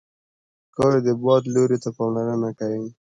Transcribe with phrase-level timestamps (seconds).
[0.67, 2.87] ښکاري د باد لوري ته پاملرنه کوي.